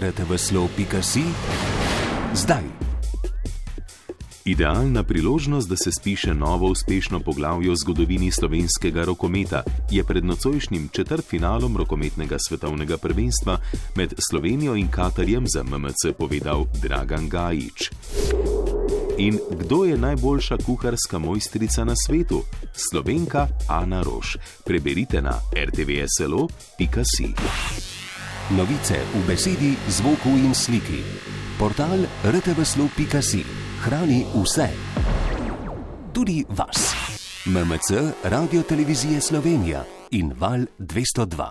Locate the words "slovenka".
22.90-23.48